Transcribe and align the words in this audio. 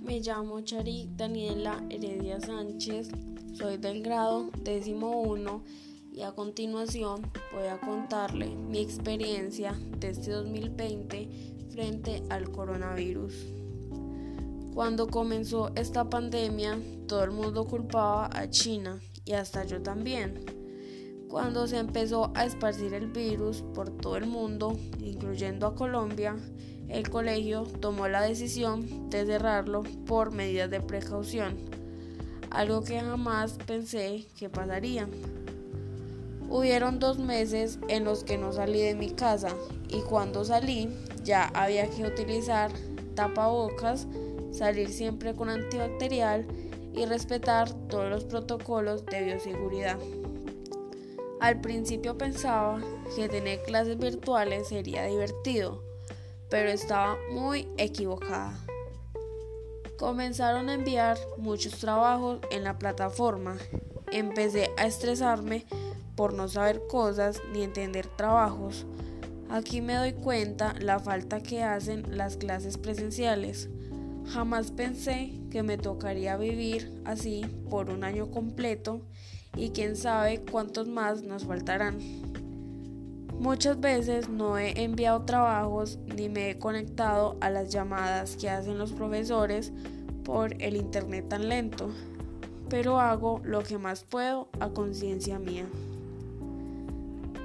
Me 0.00 0.18
llamo 0.18 0.60
Chari 0.60 1.08
Daniela 1.14 1.80
Heredia 1.88 2.40
Sánchez, 2.40 3.10
soy 3.54 3.76
del 3.76 4.02
grado 4.02 4.50
décimo 4.64 5.20
uno 5.20 5.62
y 6.12 6.22
a 6.22 6.32
continuación 6.32 7.30
voy 7.52 7.68
a 7.68 7.78
contarle 7.78 8.48
mi 8.48 8.80
experiencia 8.80 9.72
de 9.98 10.10
este 10.10 10.32
2020 10.32 11.28
frente 11.70 12.24
al 12.28 12.50
coronavirus. 12.50 13.32
Cuando 14.74 15.06
comenzó 15.06 15.70
esta 15.76 16.10
pandemia, 16.10 16.80
todo 17.06 17.22
el 17.22 17.30
mundo 17.30 17.68
culpaba 17.68 18.28
a 18.32 18.50
China 18.50 18.98
y 19.24 19.34
hasta 19.34 19.64
yo 19.64 19.80
también. 19.80 20.59
Cuando 21.30 21.68
se 21.68 21.78
empezó 21.78 22.32
a 22.34 22.44
esparcir 22.44 22.92
el 22.92 23.06
virus 23.06 23.62
por 23.72 23.88
todo 23.88 24.16
el 24.16 24.26
mundo, 24.26 24.76
incluyendo 24.98 25.68
a 25.68 25.76
Colombia, 25.76 26.34
el 26.88 27.08
colegio 27.08 27.62
tomó 27.62 28.08
la 28.08 28.22
decisión 28.22 29.08
de 29.10 29.24
cerrarlo 29.24 29.84
por 30.06 30.32
medidas 30.32 30.70
de 30.70 30.80
precaución, 30.80 31.56
algo 32.50 32.82
que 32.82 32.98
jamás 32.98 33.58
pensé 33.64 34.26
que 34.36 34.48
pasaría. 34.48 35.08
Hubieron 36.48 36.98
dos 36.98 37.20
meses 37.20 37.78
en 37.86 38.02
los 38.02 38.24
que 38.24 38.36
no 38.36 38.52
salí 38.52 38.80
de 38.80 38.96
mi 38.96 39.10
casa 39.10 39.54
y 39.88 40.00
cuando 40.00 40.44
salí 40.44 40.88
ya 41.22 41.44
había 41.54 41.88
que 41.88 42.08
utilizar 42.08 42.72
tapabocas, 43.14 44.08
salir 44.50 44.88
siempre 44.88 45.36
con 45.36 45.48
antibacterial 45.48 46.44
y 46.92 47.06
respetar 47.06 47.72
todos 47.86 48.10
los 48.10 48.24
protocolos 48.24 49.06
de 49.06 49.22
bioseguridad. 49.22 49.96
Al 51.40 51.58
principio 51.62 52.18
pensaba 52.18 52.82
que 53.16 53.30
tener 53.30 53.62
clases 53.62 53.98
virtuales 53.98 54.68
sería 54.68 55.06
divertido, 55.06 55.82
pero 56.50 56.68
estaba 56.68 57.16
muy 57.32 57.66
equivocada. 57.78 58.52
Comenzaron 59.96 60.68
a 60.68 60.74
enviar 60.74 61.16
muchos 61.38 61.78
trabajos 61.78 62.40
en 62.50 62.62
la 62.62 62.78
plataforma. 62.78 63.56
Empecé 64.12 64.70
a 64.76 64.84
estresarme 64.86 65.64
por 66.14 66.34
no 66.34 66.46
saber 66.46 66.86
cosas 66.88 67.40
ni 67.54 67.62
entender 67.62 68.06
trabajos. 68.06 68.84
Aquí 69.48 69.80
me 69.80 69.94
doy 69.94 70.12
cuenta 70.12 70.74
la 70.78 71.00
falta 71.00 71.42
que 71.42 71.62
hacen 71.62 72.18
las 72.18 72.36
clases 72.36 72.76
presenciales. 72.76 73.70
Jamás 74.26 74.72
pensé 74.72 75.32
que 75.50 75.62
me 75.62 75.78
tocaría 75.78 76.36
vivir 76.36 77.00
así 77.06 77.46
por 77.70 77.88
un 77.88 78.04
año 78.04 78.30
completo 78.30 79.00
y 79.56 79.70
quién 79.70 79.96
sabe 79.96 80.42
cuántos 80.50 80.88
más 80.88 81.22
nos 81.22 81.44
faltarán. 81.44 81.98
Muchas 83.38 83.80
veces 83.80 84.28
no 84.28 84.58
he 84.58 84.82
enviado 84.82 85.22
trabajos 85.22 85.98
ni 86.14 86.28
me 86.28 86.50
he 86.50 86.58
conectado 86.58 87.38
a 87.40 87.48
las 87.48 87.70
llamadas 87.70 88.36
que 88.36 88.50
hacen 88.50 88.76
los 88.76 88.92
profesores 88.92 89.72
por 90.24 90.54
el 90.62 90.76
internet 90.76 91.26
tan 91.28 91.48
lento, 91.48 91.88
pero 92.68 93.00
hago 93.00 93.40
lo 93.42 93.62
que 93.62 93.78
más 93.78 94.04
puedo 94.04 94.48
a 94.60 94.68
conciencia 94.68 95.38
mía. 95.38 95.66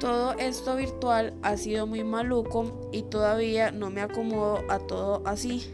Todo 0.00 0.32
esto 0.32 0.76
virtual 0.76 1.34
ha 1.42 1.56
sido 1.56 1.86
muy 1.86 2.02
maluco 2.02 2.88
y 2.90 3.02
todavía 3.02 3.70
no 3.70 3.90
me 3.90 4.00
acomodo 4.00 4.60
a 4.68 4.78
todo 4.78 5.22
así. 5.26 5.70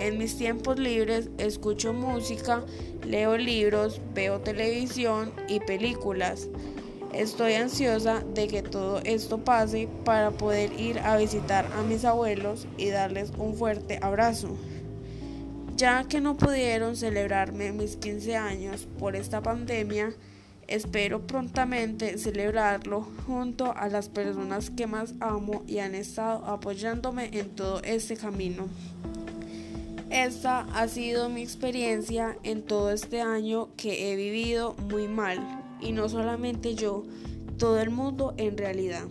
En 0.00 0.16
mis 0.16 0.38
tiempos 0.38 0.78
libres 0.78 1.28
escucho 1.36 1.92
música, 1.92 2.64
leo 3.06 3.36
libros, 3.36 4.00
veo 4.14 4.40
televisión 4.40 5.30
y 5.46 5.60
películas. 5.60 6.48
Estoy 7.12 7.52
ansiosa 7.52 8.24
de 8.32 8.48
que 8.48 8.62
todo 8.62 9.00
esto 9.04 9.44
pase 9.44 9.90
para 10.06 10.30
poder 10.30 10.72
ir 10.80 11.00
a 11.00 11.18
visitar 11.18 11.66
a 11.76 11.82
mis 11.82 12.06
abuelos 12.06 12.66
y 12.78 12.88
darles 12.88 13.30
un 13.36 13.54
fuerte 13.54 13.98
abrazo. 14.00 14.56
Ya 15.76 16.04
que 16.04 16.22
no 16.22 16.38
pudieron 16.38 16.96
celebrarme 16.96 17.72
mis 17.72 17.96
15 17.96 18.36
años 18.36 18.88
por 18.98 19.16
esta 19.16 19.42
pandemia, 19.42 20.14
espero 20.66 21.26
prontamente 21.26 22.16
celebrarlo 22.16 23.06
junto 23.26 23.76
a 23.76 23.88
las 23.88 24.08
personas 24.08 24.70
que 24.70 24.86
más 24.86 25.12
amo 25.20 25.62
y 25.66 25.80
han 25.80 25.94
estado 25.94 26.46
apoyándome 26.46 27.28
en 27.38 27.50
todo 27.50 27.82
este 27.82 28.16
camino. 28.16 28.66
Esta 30.10 30.66
ha 30.74 30.88
sido 30.88 31.28
mi 31.28 31.40
experiencia 31.40 32.36
en 32.42 32.62
todo 32.62 32.90
este 32.90 33.20
año 33.20 33.68
que 33.76 34.10
he 34.10 34.16
vivido 34.16 34.74
muy 34.90 35.06
mal 35.06 35.38
y 35.80 35.92
no 35.92 36.08
solamente 36.08 36.74
yo, 36.74 37.04
todo 37.58 37.78
el 37.78 37.90
mundo 37.90 38.34
en 38.36 38.58
realidad. 38.58 39.04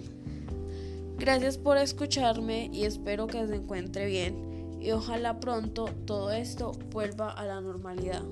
Gracias 1.17 1.57
por 1.57 1.77
escucharme 1.77 2.69
y 2.73 2.83
espero 2.83 3.27
que 3.27 3.47
se 3.47 3.55
encuentre 3.55 4.07
bien 4.07 4.77
y 4.81 4.91
ojalá 4.91 5.39
pronto 5.39 5.85
todo 6.05 6.31
esto 6.31 6.73
vuelva 6.91 7.31
a 7.31 7.45
la 7.45 7.61
normalidad. 7.61 8.23